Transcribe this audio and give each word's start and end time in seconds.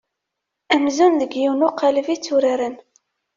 Amzun 0.75 1.13
deg 1.21 1.31
yiwen 1.39 1.65
uqaleb 1.67 2.07
i 2.15 2.17
tturaren. 2.17 2.75